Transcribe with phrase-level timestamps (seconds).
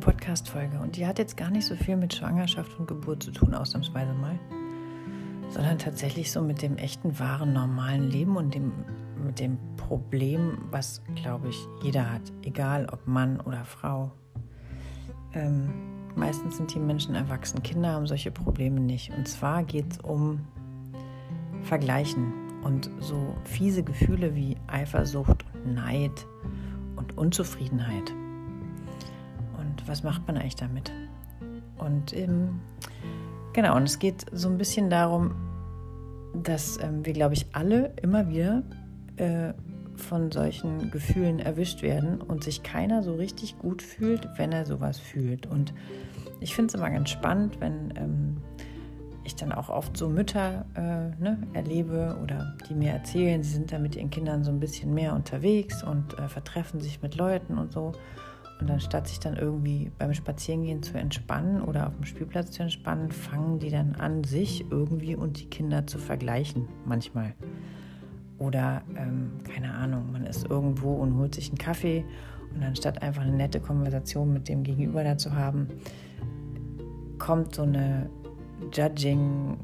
[0.00, 3.54] Podcast-Folge und die hat jetzt gar nicht so viel mit Schwangerschaft und Geburt zu tun,
[3.54, 4.38] ausnahmsweise mal,
[5.50, 8.72] sondern tatsächlich so mit dem echten, wahren, normalen Leben und dem,
[9.24, 14.10] mit dem Problem, was, glaube ich, jeder hat, egal ob Mann oder Frau.
[15.34, 15.70] Ähm,
[16.16, 19.12] meistens sind die Menschen erwachsen, Kinder haben solche Probleme nicht.
[19.16, 20.40] Und zwar geht es um
[21.62, 22.32] Vergleichen
[22.62, 26.26] und so fiese Gefühle wie Eifersucht und Neid
[26.96, 28.14] und Unzufriedenheit
[29.90, 30.92] was macht man eigentlich damit?
[31.78, 32.60] Und ähm,
[33.52, 35.34] genau, und es geht so ein bisschen darum,
[36.32, 38.62] dass ähm, wir, glaube ich, alle immer wieder
[39.16, 39.52] äh,
[39.96, 44.98] von solchen Gefühlen erwischt werden und sich keiner so richtig gut fühlt, wenn er sowas
[44.98, 45.46] fühlt.
[45.46, 45.74] Und
[46.38, 48.36] ich finde es immer ganz spannend, wenn ähm,
[49.24, 53.72] ich dann auch oft so Mütter äh, ne, erlebe oder die mir erzählen, sie sind
[53.72, 57.58] da mit ihren Kindern so ein bisschen mehr unterwegs und äh, vertreffen sich mit Leuten
[57.58, 57.92] und so.
[58.60, 63.10] Und anstatt sich dann irgendwie beim Spazierengehen zu entspannen oder auf dem Spielplatz zu entspannen,
[63.10, 67.34] fangen die dann an, sich irgendwie und die Kinder zu vergleichen manchmal.
[68.38, 72.04] Oder ähm, keine Ahnung, man ist irgendwo und holt sich einen Kaffee
[72.54, 75.68] und anstatt einfach eine nette Konversation mit dem Gegenüber da zu haben,
[77.18, 78.10] kommt so eine
[78.72, 79.58] Judging,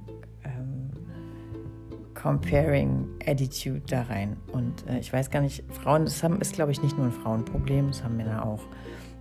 [2.27, 4.37] Comparing Attitude da rein.
[4.51, 7.13] Und äh, ich weiß gar nicht, Frauen, das haben, ist glaube ich nicht nur ein
[7.13, 8.63] Frauenproblem, das haben Männer auch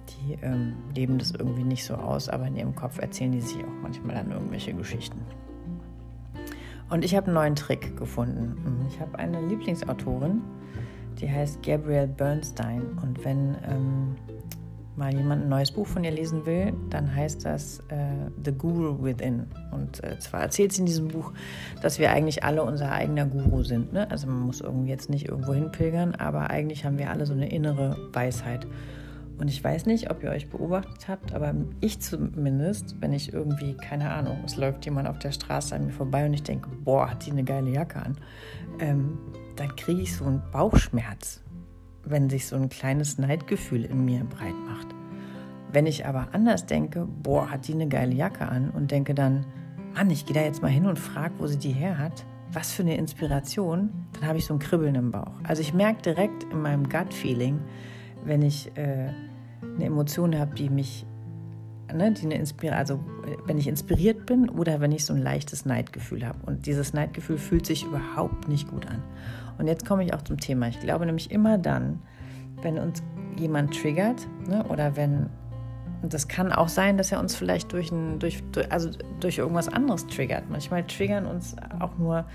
[0.10, 3.58] die ähm, leben das irgendwie nicht so aus, aber in ihrem Kopf erzählen die sich
[3.64, 5.20] auch manchmal dann irgendwelche Geschichten.
[6.90, 8.56] Und ich habe einen neuen Trick gefunden.
[8.64, 10.42] Mhm, ich habe eine Lieblingsautorin,
[11.20, 12.82] die heißt Gabrielle Bernstein.
[13.04, 14.16] Und wenn ähm,
[14.98, 19.04] mal jemand ein neues Buch von ihr lesen will, dann heißt das äh, The Guru
[19.04, 19.48] Within.
[19.72, 21.34] Und äh, zwar erzählt sie in diesem Buch,
[21.82, 23.94] dass wir eigentlich alle unser eigener Guru sind.
[23.94, 24.10] Ne?
[24.10, 27.50] Also man muss irgendwie jetzt nicht irgendwo hinpilgern, aber eigentlich haben wir alle so eine
[27.50, 28.68] innere Weisheit.
[29.38, 33.74] Und ich weiß nicht, ob ihr euch beobachtet habt, aber ich zumindest, wenn ich irgendwie,
[33.74, 37.12] keine Ahnung, es läuft jemand auf der Straße an mir vorbei und ich denke, boah,
[37.12, 38.18] hat die eine geile Jacke an,
[38.80, 39.18] ähm,
[39.58, 41.42] dann kriege ich so einen Bauchschmerz,
[42.06, 44.88] wenn sich so ein kleines Neidgefühl in mir breit macht.
[45.72, 49.46] Wenn ich aber anders denke, boah, hat die eine geile Jacke an und denke dann,
[49.94, 52.72] Mann, ich gehe da jetzt mal hin und frage, wo sie die her hat, was
[52.72, 55.34] für eine Inspiration, dann habe ich so ein Kribbeln im Bauch.
[55.44, 57.60] Also ich merke direkt in meinem Gut-Feeling,
[58.24, 59.10] wenn ich äh,
[59.62, 61.06] eine Emotion habe, die mich,
[61.96, 63.00] ne, die eine Inspiration, also
[63.46, 66.38] wenn ich inspiriert bin oder wenn ich so ein leichtes Neidgefühl habe.
[66.46, 69.02] Und dieses Neidgefühl fühlt sich überhaupt nicht gut an.
[69.58, 70.68] Und jetzt komme ich auch zum Thema.
[70.68, 72.02] Ich glaube nämlich immer dann,
[72.62, 73.02] wenn uns
[73.38, 75.30] jemand triggert ne, oder wenn
[76.02, 79.40] und das kann auch sein, dass er uns vielleicht durch, ein, durch, durch, also durch
[79.40, 80.44] irgendwas anderes triggert.
[80.52, 82.26] Manchmal triggern uns auch nur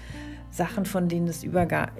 [0.50, 1.92] Sachen, von denen es über gar,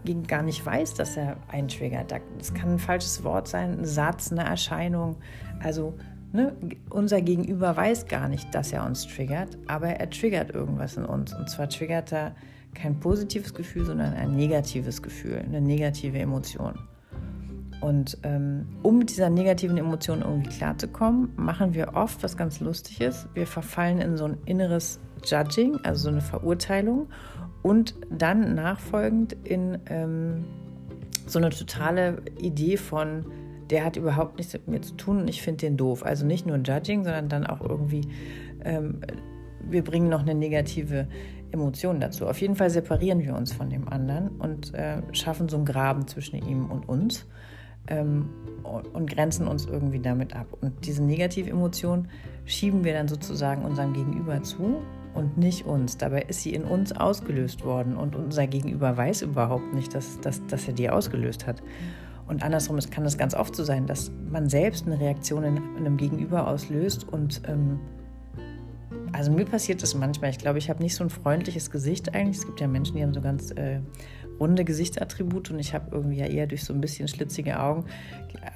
[0.42, 2.12] nicht weiß, dass er eintriggert.
[2.38, 5.16] Das kann ein falsches Wort sein, ein Satz, eine Erscheinung.
[5.62, 5.94] Also
[6.32, 6.54] ne,
[6.90, 11.34] unser Gegenüber weiß gar nicht, dass er uns triggert, aber er triggert irgendwas in uns.
[11.34, 12.34] Und zwar triggert er
[12.74, 16.74] kein positives Gefühl, sondern ein negatives Gefühl, eine negative Emotion.
[17.80, 23.26] Und ähm, um mit dieser negativen Emotion irgendwie klarzukommen, machen wir oft was ganz Lustiges.
[23.32, 27.08] Wir verfallen in so ein inneres Judging, also so eine Verurteilung
[27.62, 30.44] und dann nachfolgend in ähm,
[31.26, 33.24] so eine totale Idee von,
[33.70, 36.04] der hat überhaupt nichts mit mir zu tun und ich finde den doof.
[36.04, 38.02] Also nicht nur Judging, sondern dann auch irgendwie,
[38.64, 39.00] ähm,
[39.68, 41.08] wir bringen noch eine negative
[41.52, 42.26] Emotion dazu.
[42.26, 46.06] Auf jeden Fall separieren wir uns von dem anderen und äh, schaffen so einen Graben
[46.06, 47.26] zwischen ihm und uns
[47.88, 48.28] ähm,
[48.62, 50.46] und grenzen uns irgendwie damit ab.
[50.60, 52.08] Und diese negative Emotion
[52.44, 54.82] schieben wir dann sozusagen unserem Gegenüber zu
[55.14, 55.96] und nicht uns.
[55.96, 60.46] Dabei ist sie in uns ausgelöst worden und unser Gegenüber weiß überhaupt nicht, dass, dass,
[60.46, 61.62] dass er die ausgelöst hat.
[62.30, 65.58] Und andersrum es kann es ganz oft so sein, dass man selbst eine Reaktion in,
[65.76, 67.80] einem Gegenüber auslöst und ähm,
[69.12, 70.30] also mir passiert das manchmal.
[70.30, 72.38] Ich glaube, ich habe nicht so ein freundliches Gesicht eigentlich.
[72.38, 73.80] Es gibt ja Menschen, die haben so ganz äh,
[74.38, 77.86] runde Gesichtsattribute und ich habe irgendwie ja eher durch so ein bisschen schlitzige Augen,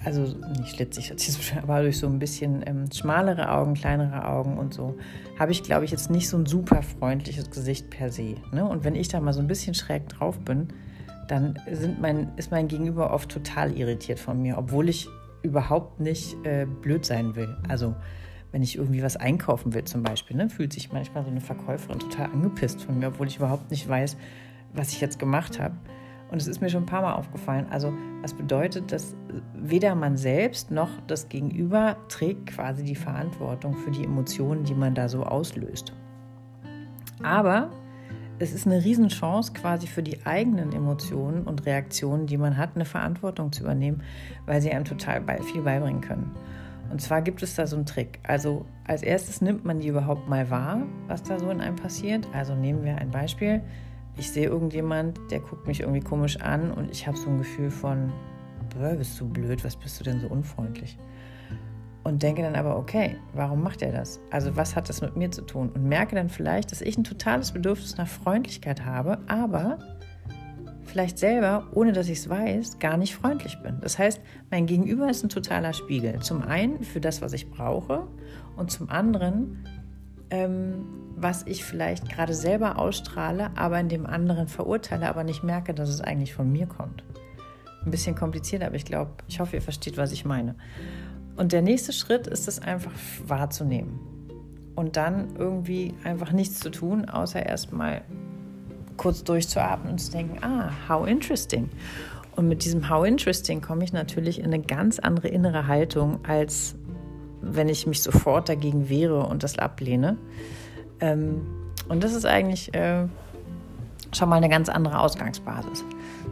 [0.05, 0.23] also
[0.57, 1.13] nicht schlitzig,
[1.61, 4.97] aber durch so ein bisschen ähm, schmalere Augen, kleinere Augen und so,
[5.37, 8.37] habe ich, glaube ich, jetzt nicht so ein super freundliches Gesicht per se.
[8.53, 8.65] Ne?
[8.65, 10.69] Und wenn ich da mal so ein bisschen schräg drauf bin,
[11.29, 11.59] dann
[12.01, 15.09] mein, ist mein Gegenüber oft total irritiert von mir, obwohl ich
[15.43, 17.57] überhaupt nicht äh, blöd sein will.
[17.69, 17.95] Also
[18.53, 21.99] wenn ich irgendwie was einkaufen will zum Beispiel, ne, fühlt sich manchmal so eine Verkäuferin
[21.99, 24.17] total angepisst von mir, obwohl ich überhaupt nicht weiß,
[24.73, 25.75] was ich jetzt gemacht habe.
[26.31, 27.67] Und es ist mir schon ein paar Mal aufgefallen.
[27.71, 27.93] Also,
[28.23, 29.15] was bedeutet, dass
[29.55, 34.95] weder man selbst noch das Gegenüber trägt quasi die Verantwortung für die Emotionen, die man
[34.95, 35.93] da so auslöst.
[37.23, 37.71] Aber
[38.39, 42.85] es ist eine Riesenchance quasi für die eigenen Emotionen und Reaktionen, die man hat, eine
[42.85, 44.03] Verantwortung zu übernehmen,
[44.47, 46.35] weil sie einem total viel beibringen können.
[46.91, 48.21] Und zwar gibt es da so einen Trick.
[48.25, 52.27] Also als erstes nimmt man die überhaupt mal wahr, was da so in einem passiert.
[52.33, 53.63] Also nehmen wir ein Beispiel.
[54.17, 57.71] Ich sehe irgendjemand, der guckt mich irgendwie komisch an und ich habe so ein Gefühl
[57.71, 58.13] von,
[58.99, 60.99] bist du blöd, was bist du denn so unfreundlich?
[62.05, 64.21] Und denke dann aber, okay, warum macht er das?
[64.31, 65.71] Also was hat das mit mir zu tun?
[65.71, 69.79] Und merke dann vielleicht, dass ich ein totales Bedürfnis nach Freundlichkeit habe, aber
[70.85, 73.79] vielleicht selber, ohne dass ich es weiß, gar nicht freundlich bin.
[73.81, 74.21] Das heißt,
[74.51, 76.21] mein Gegenüber ist ein totaler Spiegel.
[76.21, 78.07] Zum einen für das, was ich brauche
[78.57, 79.67] und zum anderen,
[80.31, 80.85] ähm,
[81.17, 85.89] was ich vielleicht gerade selber ausstrahle, aber in dem anderen verurteile, aber nicht merke, dass
[85.89, 87.03] es eigentlich von mir kommt.
[87.85, 90.55] Ein bisschen kompliziert, aber ich glaube, ich hoffe, ihr versteht, was ich meine.
[91.37, 92.93] Und der nächste Schritt ist es einfach
[93.27, 93.99] wahrzunehmen
[94.75, 98.03] und dann irgendwie einfach nichts zu tun, außer erstmal
[98.97, 101.69] kurz durchzuatmen und zu denken, ah, how interesting.
[102.37, 106.75] Und mit diesem how interesting komme ich natürlich in eine ganz andere innere Haltung, als
[107.41, 110.17] wenn ich mich sofort dagegen wehre und das ablehne.
[111.01, 111.43] Ähm,
[111.89, 113.07] und das ist eigentlich äh,
[114.13, 115.85] schon mal eine ganz andere Ausgangsbasis.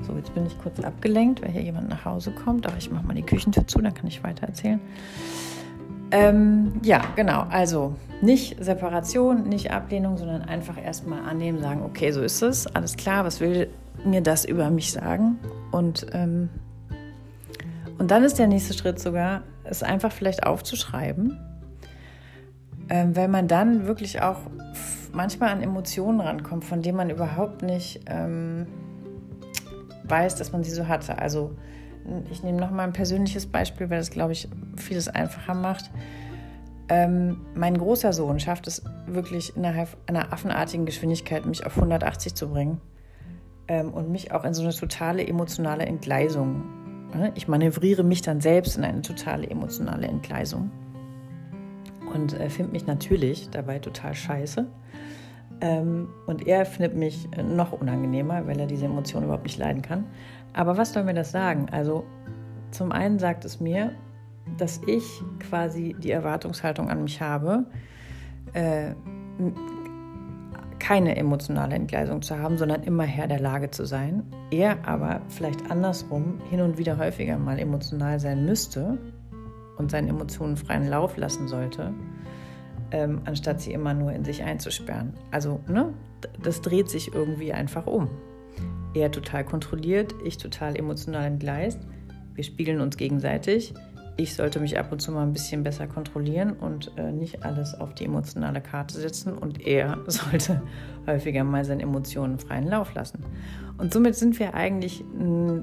[0.02, 3.06] So, jetzt bin ich kurz abgelenkt, weil hier jemand nach Hause kommt, aber ich mache
[3.06, 4.80] mal die Küchentür zu, dann kann ich weiter erzählen.
[6.10, 7.46] Ähm, ja, genau.
[7.50, 12.96] Also nicht Separation, nicht Ablehnung, sondern einfach erstmal annehmen, sagen, okay, so ist es, alles
[12.96, 13.68] klar, was will
[14.04, 15.38] mir das über mich sagen?
[15.70, 16.50] Und, ähm,
[17.98, 21.38] und dann ist der nächste Schritt sogar, es einfach vielleicht aufzuschreiben,
[22.88, 24.38] ähm, weil man dann wirklich auch
[25.12, 28.66] manchmal an Emotionen rankommt, von denen man überhaupt nicht ähm,
[30.04, 31.18] weiß, dass man sie so hatte.
[31.18, 31.56] Also
[32.30, 35.90] ich nehme noch mal ein persönliches Beispiel, weil das, glaube ich, vieles einfacher macht.
[36.88, 42.48] Ähm, mein großer Sohn schafft es wirklich innerhalb einer affenartigen Geschwindigkeit, mich auf 180 zu
[42.48, 42.80] bringen
[43.68, 46.64] ähm, und mich auch in so eine totale emotionale Entgleisung.
[47.14, 47.32] Ne?
[47.34, 50.70] Ich manövriere mich dann selbst in eine totale emotionale Entgleisung
[52.12, 54.66] und äh, finde mich natürlich dabei total scheiße.
[55.60, 60.06] Ähm, und er findet mich noch unangenehmer, weil er diese Emotionen überhaupt nicht leiden kann.
[60.52, 61.66] Aber was soll mir das sagen?
[61.70, 62.04] Also
[62.70, 63.92] zum einen sagt es mir,
[64.58, 65.04] dass ich
[65.38, 67.66] quasi die Erwartungshaltung an mich habe,
[68.52, 68.94] äh,
[70.78, 74.24] keine emotionale Entgleisung zu haben, sondern immer Herr der Lage zu sein.
[74.50, 78.98] Er aber vielleicht andersrum hin und wieder häufiger mal emotional sein müsste
[79.78, 81.94] und seinen Emotionen freien Lauf lassen sollte,
[82.92, 85.14] ähm, anstatt sie immer nur in sich einzusperren.
[85.30, 85.92] Also, ne,
[86.42, 88.08] das dreht sich irgendwie einfach um.
[88.94, 91.80] Er total kontrolliert, ich total emotional entgleist.
[92.34, 93.74] Wir spiegeln uns gegenseitig.
[94.18, 97.74] Ich sollte mich ab und zu mal ein bisschen besser kontrollieren und äh, nicht alles
[97.74, 99.38] auf die emotionale Karte setzen.
[99.38, 100.62] Und er sollte
[101.06, 103.24] häufiger mal seine Emotionen freien Lauf lassen.
[103.78, 105.02] Und somit sind wir eigentlich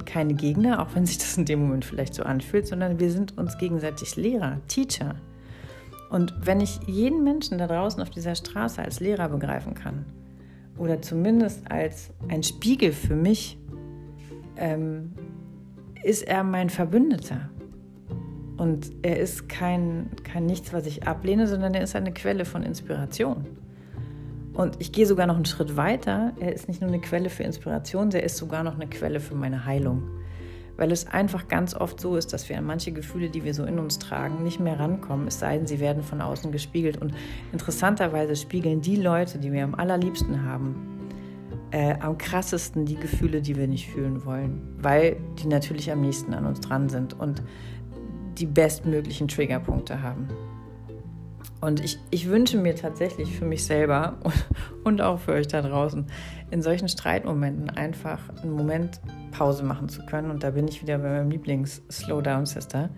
[0.05, 3.37] keine Gegner, auch wenn sich das in dem Moment vielleicht so anfühlt, sondern wir sind
[3.37, 5.15] uns gegenseitig Lehrer, Teacher.
[6.09, 10.05] Und wenn ich jeden Menschen da draußen auf dieser Straße als Lehrer begreifen kann,
[10.77, 13.59] oder zumindest als ein Spiegel für mich,
[14.55, 15.11] ähm,
[16.03, 17.49] ist er mein Verbündeter.
[18.57, 22.63] Und er ist kein, kein Nichts, was ich ablehne, sondern er ist eine Quelle von
[22.63, 23.45] Inspiration.
[24.53, 26.33] Und ich gehe sogar noch einen Schritt weiter.
[26.39, 29.35] Er ist nicht nur eine Quelle für Inspiration, er ist sogar noch eine Quelle für
[29.35, 30.03] meine Heilung
[30.79, 33.65] weil es einfach ganz oft so ist, dass wir an manche Gefühle, die wir so
[33.65, 36.97] in uns tragen, nicht mehr rankommen, es sei denn, sie werden von außen gespiegelt.
[36.97, 37.13] Und
[37.51, 41.11] interessanterweise spiegeln die Leute, die wir am allerliebsten haben,
[41.71, 46.33] äh, am krassesten die Gefühle, die wir nicht fühlen wollen, weil die natürlich am nächsten
[46.33, 47.43] an uns dran sind und
[48.37, 50.29] die bestmöglichen Triggerpunkte haben.
[51.61, 54.17] Und ich, ich wünsche mir tatsächlich für mich selber
[54.83, 56.05] und auch für euch da draußen,
[56.51, 59.01] in solchen Streitmomenten einfach einen Moment
[59.31, 60.31] Pause machen zu können.
[60.31, 62.89] Und da bin ich wieder bei meinem Lieblings-Slowdown-Sister.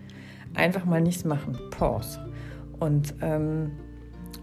[0.53, 1.57] Einfach mal nichts machen.
[1.71, 2.29] Pause.
[2.79, 3.71] Und ähm,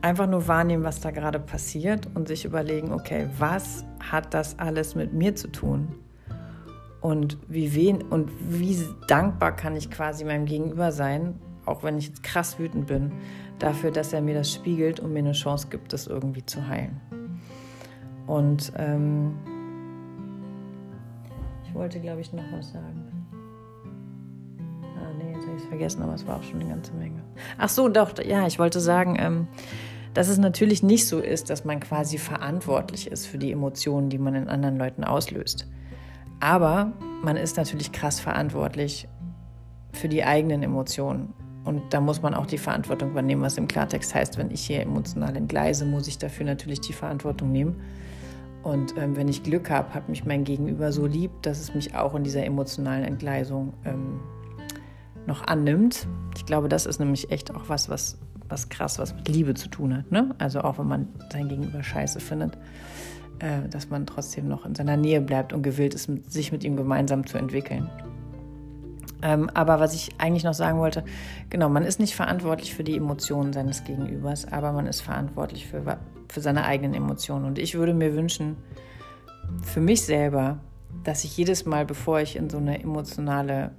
[0.03, 4.95] einfach nur wahrnehmen, was da gerade passiert und sich überlegen, okay, was hat das alles
[4.95, 5.95] mit mir zu tun?
[7.01, 11.37] Und wie wen und wie dankbar kann ich quasi meinem Gegenüber sein,
[11.69, 13.13] auch wenn ich jetzt krass wütend bin,
[13.59, 17.01] dafür, dass er mir das spiegelt und mir eine Chance gibt, das irgendwie zu heilen.
[18.27, 19.35] Und ähm,
[21.65, 23.27] ich wollte, glaube ich, noch was sagen.
[24.97, 27.23] Ah, nee, jetzt habe ich es vergessen, aber es war auch schon eine ganze Menge.
[27.57, 29.49] Ach so, doch, ja, ich wollte sagen, ähm,
[30.15, 34.19] dass es natürlich nicht so ist, dass man quasi verantwortlich ist für die Emotionen, die
[34.19, 35.69] man in anderen Leuten auslöst.
[36.41, 39.09] Aber man ist natürlich krass verantwortlich
[39.93, 41.33] für die eigenen Emotionen
[41.65, 44.81] und da muss man auch die Verantwortung übernehmen, was im Klartext heißt, wenn ich hier
[44.81, 47.77] emotional entgleise, muss ich dafür natürlich die Verantwortung nehmen.
[48.63, 51.95] Und ähm, wenn ich Glück habe, hat mich mein Gegenüber so lieb, dass es mich
[51.95, 54.21] auch in dieser emotionalen Entgleisung ähm,
[55.27, 56.09] noch annimmt.
[56.37, 59.69] Ich glaube, das ist nämlich echt auch was, was, was krass, was mit Liebe zu
[59.69, 60.11] tun hat.
[60.11, 60.35] Ne?
[60.39, 62.57] Also auch wenn man sein Gegenüber scheiße findet,
[63.39, 66.77] äh, dass man trotzdem noch in seiner Nähe bleibt und gewillt ist, sich mit ihm
[66.77, 67.89] gemeinsam zu entwickeln.
[69.23, 71.05] Ähm, aber was ich eigentlich noch sagen wollte,
[71.51, 75.99] genau, man ist nicht verantwortlich für die Emotionen seines Gegenübers, aber man ist verantwortlich für,
[76.29, 77.45] für seine eigenen Emotionen.
[77.45, 78.57] Und ich würde mir wünschen,
[79.63, 80.59] für mich selber,
[81.05, 83.73] dass ich jedes Mal, bevor ich in so eine emotionale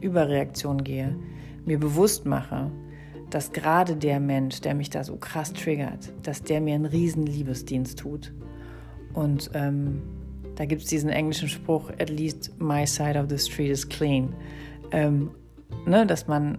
[0.00, 1.16] Überreaktion gehe,
[1.64, 2.70] mir bewusst mache,
[3.30, 7.26] dass gerade der Mensch, der mich da so krass triggert, dass der mir einen riesen
[7.26, 8.32] Liebesdienst tut.
[9.12, 10.02] Und ähm,
[10.56, 14.34] da gibt es diesen englischen Spruch, at least my side of the street is clean.
[14.94, 15.32] Ähm,
[15.86, 16.58] ne, dass man,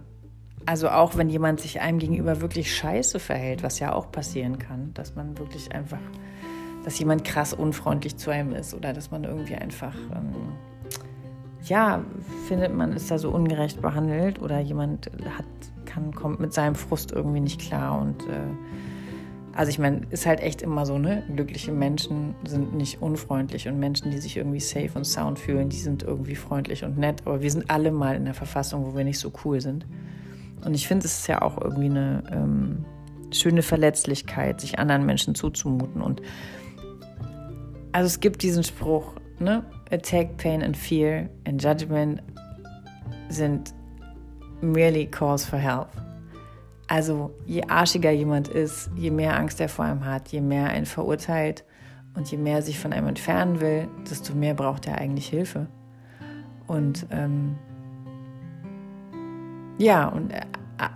[0.66, 4.92] also auch wenn jemand sich einem gegenüber wirklich scheiße verhält, was ja auch passieren kann,
[4.92, 6.02] dass man wirklich einfach,
[6.84, 10.34] dass jemand krass unfreundlich zu einem ist oder dass man irgendwie einfach, ähm,
[11.62, 12.04] ja,
[12.46, 15.46] findet man ist da so ungerecht behandelt oder jemand hat,
[15.86, 18.52] kann, kommt mit seinem Frust irgendwie nicht klar und äh,
[19.56, 21.22] also ich meine, ist halt echt immer so, ne?
[21.34, 25.78] Glückliche Menschen sind nicht unfreundlich und Menschen, die sich irgendwie safe und sound fühlen, die
[25.78, 27.22] sind irgendwie freundlich und nett.
[27.24, 29.86] Aber wir sind alle mal in der Verfassung, wo wir nicht so cool sind.
[30.62, 32.84] Und ich finde, es ist ja auch irgendwie eine ähm,
[33.32, 36.02] schöne Verletzlichkeit, sich anderen Menschen zuzumuten.
[36.02, 36.20] Und
[37.92, 39.64] also es gibt diesen Spruch, ne?
[39.90, 42.22] Attack, pain and fear and judgment
[43.30, 43.72] sind
[44.60, 45.88] merely cause for help.
[46.88, 50.78] Also je arschiger jemand ist, je mehr Angst er vor einem hat, je mehr er
[50.78, 51.64] ihn verurteilt
[52.14, 55.66] und je mehr er sich von einem entfernen will, desto mehr braucht er eigentlich Hilfe.
[56.66, 57.56] Und ähm,
[59.78, 60.32] ja, und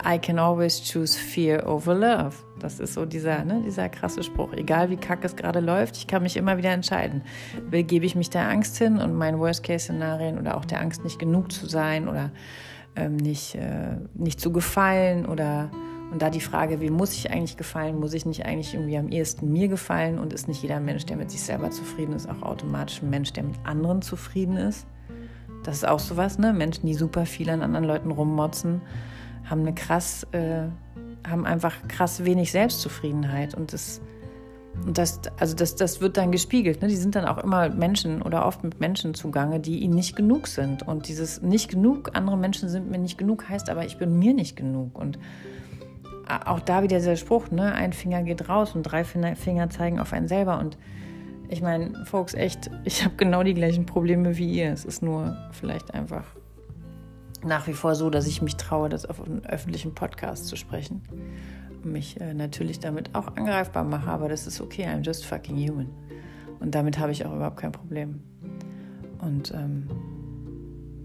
[0.05, 2.35] I can always choose fear over love.
[2.59, 4.53] Das ist so dieser, ne, dieser krasse Spruch.
[4.53, 7.23] Egal wie kacke es gerade läuft, ich kann mich immer wieder entscheiden.
[7.69, 11.17] Will, gebe ich mich der Angst hin und meinen Worst-Case-Szenarien oder auch der Angst, nicht
[11.17, 12.31] genug zu sein oder
[12.95, 15.69] ähm, nicht, äh, nicht zu gefallen oder
[16.11, 17.97] und da die Frage, wie muss ich eigentlich gefallen?
[17.97, 20.19] Muss ich nicht eigentlich irgendwie am ehesten mir gefallen?
[20.19, 23.31] Und ist nicht jeder Mensch, der mit sich selber zufrieden ist, auch automatisch ein Mensch,
[23.31, 24.85] der mit anderen zufrieden ist?
[25.63, 26.51] Das ist auch sowas, ne?
[26.51, 28.81] Menschen, die super viel an anderen Leuten rummotzen,
[29.45, 30.63] haben eine krass, äh,
[31.25, 33.55] haben einfach krass wenig Selbstzufriedenheit.
[33.55, 34.01] Und das
[34.85, 36.81] und das, also das, das wird dann gespiegelt.
[36.81, 36.87] Ne?
[36.87, 40.47] Die sind dann auch immer Menschen oder oft mit Menschen zugange, die ihnen nicht genug
[40.47, 40.87] sind.
[40.87, 44.33] Und dieses nicht genug, andere Menschen sind mir nicht genug, heißt aber, ich bin mir
[44.33, 44.97] nicht genug.
[44.97, 45.19] Und
[46.45, 47.73] auch da wieder dieser Spruch, ne?
[47.73, 50.57] ein Finger geht raus und drei Finger zeigen auf einen selber.
[50.57, 50.77] Und
[51.49, 54.71] ich meine, Folks, echt, ich habe genau die gleichen Probleme wie ihr.
[54.71, 56.23] Es ist nur vielleicht einfach
[57.43, 61.01] nach wie vor so, dass ich mich traue, das auf einem öffentlichen Podcast zu sprechen
[61.85, 65.87] mich äh, natürlich damit auch angreifbar mache, aber das ist okay, I'm just fucking human.
[66.59, 68.21] Und damit habe ich auch überhaupt kein Problem.
[69.19, 69.87] Und ähm,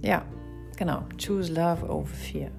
[0.03, 0.23] ja,
[0.77, 2.51] genau, choose love over fear.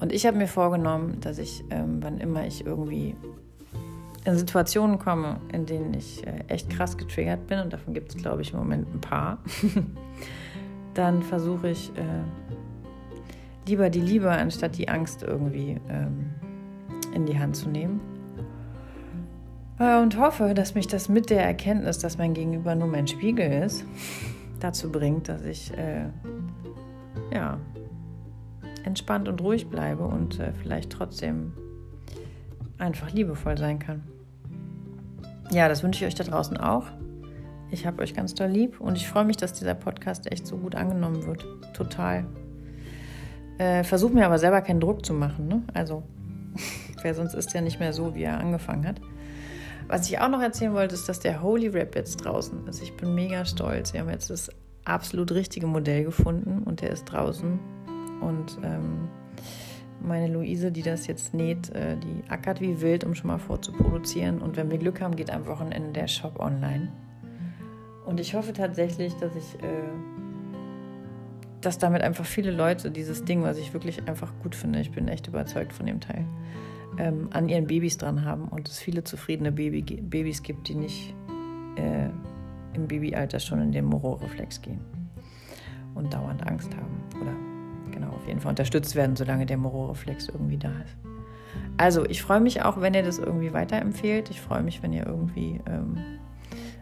[0.00, 3.16] Und ich habe mir vorgenommen, dass ich, ähm, wann immer ich irgendwie
[4.24, 8.16] in Situationen komme, in denen ich äh, echt krass getriggert bin, und davon gibt es,
[8.16, 9.38] glaube ich, im Moment ein paar,
[10.94, 12.02] dann versuche ich äh,
[13.66, 16.30] lieber die Liebe anstatt die Angst irgendwie ähm,
[17.14, 18.00] in die Hand zu nehmen.
[19.78, 23.64] Äh, und hoffe, dass mich das mit der Erkenntnis, dass mein Gegenüber nur mein Spiegel
[23.64, 23.84] ist,
[24.60, 26.06] dazu bringt, dass ich äh,
[27.32, 27.58] ja,
[28.84, 31.52] entspannt und ruhig bleibe und äh, vielleicht trotzdem
[32.78, 34.02] einfach liebevoll sein kann.
[35.50, 36.86] Ja, das wünsche ich euch da draußen auch.
[37.70, 40.56] Ich habe euch ganz doll lieb und ich freue mich, dass dieser Podcast echt so
[40.56, 41.46] gut angenommen wird.
[41.74, 42.26] Total.
[43.58, 45.48] Äh, Versuche mir aber selber keinen Druck zu machen.
[45.48, 45.62] Ne?
[45.74, 46.02] Also
[47.02, 49.00] Wer sonst ist ja nicht mehr so, wie er angefangen hat.
[49.88, 52.82] Was ich auch noch erzählen wollte, ist, dass der Holy Rap jetzt draußen ist.
[52.82, 53.92] Ich bin mega stolz.
[53.94, 54.50] Wir haben jetzt das
[54.84, 57.58] absolut richtige Modell gefunden und der ist draußen.
[58.20, 59.08] Und ähm,
[60.00, 64.40] meine Luise, die das jetzt näht, äh, die ackert wie wild, um schon mal vorzuproduzieren.
[64.40, 66.92] Und wenn wir Glück haben, geht am Wochenende der Shop online.
[68.04, 69.88] Und ich hoffe tatsächlich, dass ich, äh,
[71.60, 75.08] dass damit einfach viele Leute dieses Ding, was ich wirklich einfach gut finde, ich bin
[75.08, 76.24] echt überzeugt von dem Teil,
[76.98, 81.14] ähm, an ihren Babys dran haben und es viele zufriedene Baby, Babys gibt, die nicht
[81.76, 82.08] äh,
[82.74, 84.80] im Babyalter schon in den Mororeflex gehen
[85.94, 87.32] und dauernd Angst haben oder
[87.92, 90.96] genau auf jeden Fall unterstützt werden, solange der Mororeflex irgendwie da ist.
[91.76, 94.30] Also ich freue mich auch, wenn ihr das irgendwie weiterempfehlt.
[94.30, 95.96] Ich freue mich, wenn ihr irgendwie ähm,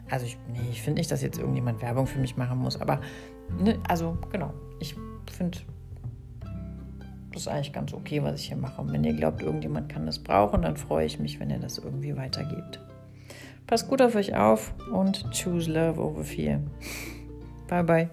[0.09, 3.01] also ich, nee, ich finde nicht, dass jetzt irgendjemand Werbung für mich machen muss, aber
[3.59, 4.95] ne, also genau, ich
[5.31, 5.59] finde
[7.37, 8.81] das ist eigentlich ganz okay, was ich hier mache.
[8.81, 11.77] Und wenn ihr glaubt, irgendjemand kann das brauchen, dann freue ich mich, wenn ihr das
[11.77, 12.79] irgendwie weitergebt.
[13.67, 16.59] Passt gut auf euch auf und choose love over fear.
[17.67, 18.09] Bye bye.